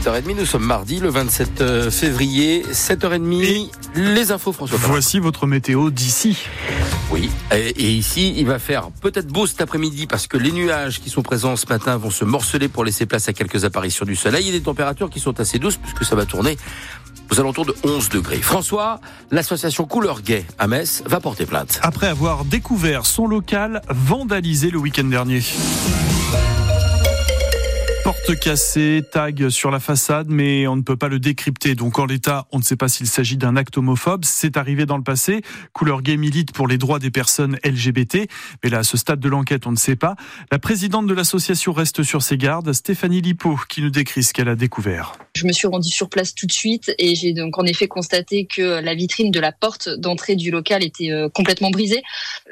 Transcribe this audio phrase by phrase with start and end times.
[0.00, 4.78] 7h30, nous sommes mardi, le 27 euh, février, 7h30, les infos François.
[4.80, 6.38] Voici votre météo d'ici.
[7.10, 11.02] Oui, et, et, ici, il va faire peut-être beau cet après-midi parce que les nuages
[11.02, 14.16] qui sont présents ce matin vont se morceler pour laisser place à quelques apparitions du
[14.16, 16.56] soleil et des températures qui sont assez douces puisque ça va tourner
[17.30, 18.40] aux alentours de 11 degrés.
[18.40, 21.78] François, l'association Couleur Gay à Metz va porter plainte.
[21.82, 25.42] Après avoir découvert son local vandalisé le week-end dernier
[28.36, 31.74] porte tag sur la façade, mais on ne peut pas le décrypter.
[31.74, 34.24] Donc en l'état, on ne sait pas s'il s'agit d'un acte homophobe.
[34.24, 35.42] C'est arrivé dans le passé.
[35.72, 38.28] Couleur gay milite pour les droits des personnes LGBT,
[38.62, 40.14] mais là, à ce stade de l'enquête, on ne sait pas.
[40.52, 44.48] La présidente de l'association reste sur ses gardes, Stéphanie Lipo, qui nous décrit ce qu'elle
[44.48, 45.14] a découvert.
[45.36, 48.46] Je me suis rendue sur place tout de suite et j'ai donc en effet constaté
[48.46, 52.02] que la vitrine de la porte d'entrée du local était euh, complètement brisée.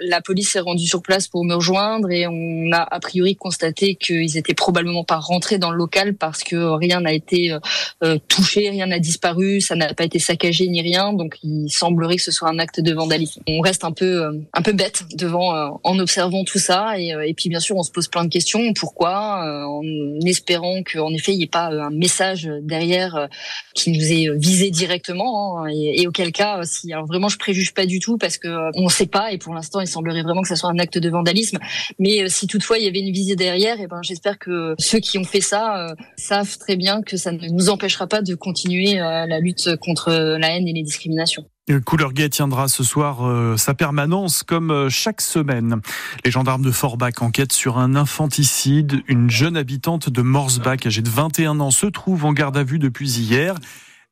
[0.00, 3.96] La police s'est rendue sur place pour me rejoindre et on a a priori constaté
[3.96, 7.58] qu'ils étaient probablement pas rentrés dans le local parce que rien n'a été euh,
[8.04, 11.12] euh, touché, rien n'a disparu, ça n'a pas été saccagé ni rien.
[11.12, 13.42] Donc il semblerait que ce soit un acte de vandalisme.
[13.48, 17.48] On reste un peu un peu bête devant en observant tout ça et, et, puis
[17.48, 18.72] bien sûr on se pose plein de questions.
[18.74, 19.82] Pourquoi En
[20.24, 23.28] espérant qu'en effet il n'y ait pas un message derrière
[23.74, 25.60] qui nous est visé directement.
[25.64, 28.48] Hein, et, et, auquel cas, si alors vraiment je préjuge pas du tout parce que
[28.76, 30.98] on ne sait pas et pour l'instant il semblerait vraiment que ce soit un acte
[30.98, 31.58] de vandalisme.
[31.98, 35.18] Mais si toutefois il y avait une visée derrière, et ben j'espère que ceux qui
[35.18, 39.00] ont fait ça euh, savent très bien que ça ne nous empêchera pas de continuer
[39.00, 41.44] euh, la lutte contre la haine et les discriminations.
[41.84, 45.80] Couleur Gay tiendra ce soir euh, sa permanence comme chaque semaine.
[46.24, 49.02] Les gendarmes de Forbach enquêtent sur un infanticide.
[49.06, 52.78] Une jeune habitante de Morsbach, âgée de 21 ans, se trouve en garde à vue
[52.78, 53.54] depuis hier.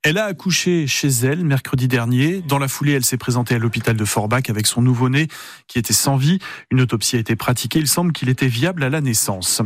[0.03, 2.41] Elle a accouché chez elle mercredi dernier.
[2.41, 5.27] Dans la foulée, elle s'est présentée à l'hôpital de Forbach avec son nouveau-né
[5.67, 6.39] qui était sans vie.
[6.71, 7.81] Une autopsie a été pratiquée.
[7.81, 9.63] Il semble qu'il était viable à la naissance.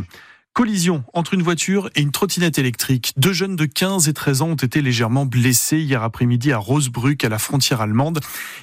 [0.53, 3.13] Collision entre une voiture et une trottinette électrique.
[3.15, 7.23] Deux jeunes de 15 et 13 ans ont été légèrement blessés hier après-midi à Rosebruck,
[7.23, 8.19] à la frontière allemande.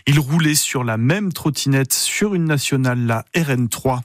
[0.06, 4.00] Ils roulaient sur la même trottinette sur une nationale, la RN3.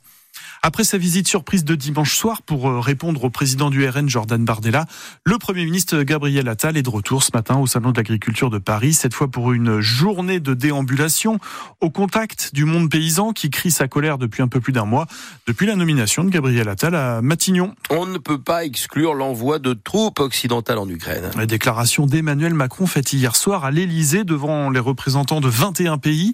[0.66, 4.46] Après sa visite surprise de dimanche soir pour euh, répondre au président du RN Jordan
[4.46, 4.86] Bardella,
[5.26, 8.60] le Premier ministre Gabriel Attal est de retour ce matin au Salon de l'Agriculture de
[8.60, 11.38] Paris, cette fois pour une journée de déambulation
[11.82, 15.06] au contact du monde paysan qui crie sa colère depuis un peu plus d'un mois,
[15.48, 17.76] depuis la nomination de Gabriel Attal à Matignon.
[17.90, 21.30] On ne peut pas exclure l'envoi de troupes occidentales en Ukraine.
[21.36, 26.32] La déclaration d'Emmanuel Macron faite hier soir à l'Elysée devant les représentants de 21 pays.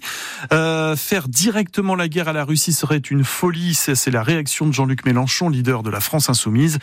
[0.52, 4.66] Euh, faire directement la guerre à la Russie serait une folie, c'est la la réaction
[4.66, 6.78] de Jean-Luc Mélenchon, leader de la France insoumise.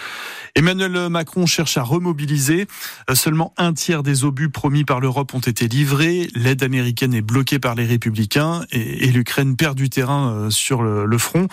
[0.55, 2.65] Emmanuel Macron cherche à remobiliser.
[3.11, 6.29] Euh, seulement un tiers des obus promis par l'Europe ont été livrés.
[6.33, 11.17] L'aide américaine est bloquée par les républicains et, l'Ukraine perd du terrain euh, sur le,
[11.19, 11.47] front.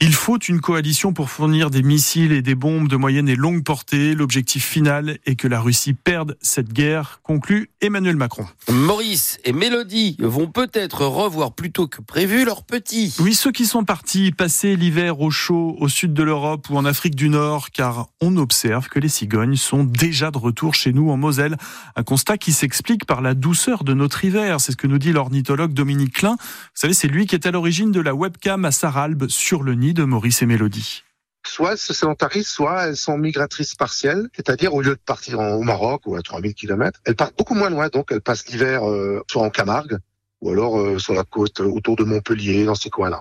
[0.00, 3.62] Il faut une coalition pour fournir des missiles et des bombes de moyenne et longue
[3.64, 4.14] portée.
[4.14, 8.46] L'objectif final est que la Russie perde cette guerre, conclut Emmanuel Macron.
[8.70, 13.14] Maurice et Mélodie vont peut-être revoir plus tôt que prévu leurs petits.
[13.18, 16.84] Oui, ceux qui sont partis passer l'hiver au chaud au sud de l'Europe ou en
[16.84, 21.10] Afrique du Nord, car on observe que les cigognes sont déjà de retour chez nous
[21.10, 21.56] en Moselle.
[21.96, 24.60] Un constat qui s'explique par la douceur de notre hiver.
[24.60, 26.36] C'est ce que nous dit l'ornithologue Dominique Klein.
[26.40, 29.74] Vous savez, c'est lui qui est à l'origine de la webcam à Saralbe sur le
[29.74, 31.04] nid de Maurice et Mélodie
[31.46, 35.62] soit elles se sédentarisent, soit elles sont migratrices partielles, c'est-à-dire au lieu de partir au
[35.62, 39.24] Maroc ou à 3000 km, elles partent beaucoup moins loin, donc elles passent l'hiver euh,
[39.30, 39.98] soit en Camargue,
[40.40, 43.20] ou alors euh, sur la côte euh, autour de Montpellier, dans ces coins-là.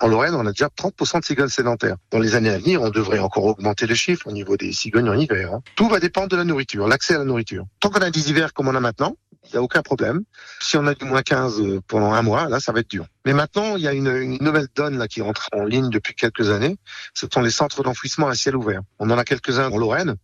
[0.00, 1.96] En Lorraine, on a déjà 30% de cigognes sédentaires.
[2.10, 5.08] Dans les années à venir, on devrait encore augmenter les chiffres au niveau des cigognes
[5.08, 5.54] en hiver.
[5.54, 5.62] Hein.
[5.76, 7.64] Tout va dépendre de la nourriture, l'accès à la nourriture.
[7.80, 10.20] Tant qu'on a des hivers comme on a maintenant, il n'y a aucun problème.
[10.60, 13.06] Si on a du moins 15 euh, pendant un mois, là, ça va être dur.
[13.24, 16.14] Mais maintenant, il y a une, une nouvelle donne là qui rentre en ligne depuis
[16.14, 16.76] quelques années.
[17.14, 18.82] Ce sont les centres d'enfouissement à ciel ouvert.
[18.98, 20.16] On en a quelques-uns en Lorraine.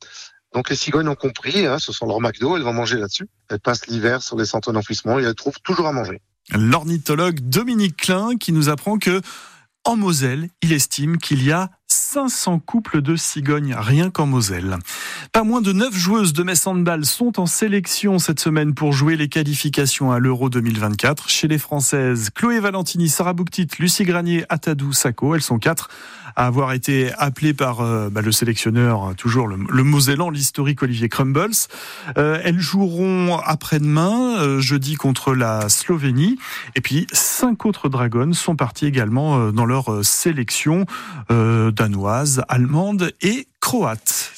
[0.54, 3.28] Donc les cigognes ont compris, hein, ce sont leurs McDo, elles vont manger là-dessus.
[3.50, 6.20] Elles passent l'hiver sur les centres d'enfouissement et elles trouvent toujours à manger.
[6.50, 9.20] L'ornithologue Dominique Klein qui nous apprend que
[9.84, 11.70] en Moselle, il estime qu'il y a
[12.12, 14.76] 500 couples de cigognes rien qu'en Moselle.
[15.32, 19.16] Pas moins de 9 joueuses de Metz Handball sont en sélection cette semaine pour jouer
[19.16, 21.28] les qualifications à l'Euro 2024.
[21.28, 25.90] Chez les Françaises, Chloé Valentini, Sarah Bouktit, Lucie Granier, Atadou Sako, elles sont quatre
[26.36, 31.50] à avoir été appelées par euh, bah, le sélectionneur, toujours le, Mosellan, l'historique Olivier Crumbles.
[32.18, 36.38] Euh, elles joueront après-demain, euh, jeudi contre la Slovénie.
[36.74, 40.84] Et puis, cinq autres Dragons sont partis également dans leur sélection
[42.48, 44.32] allemande et croate.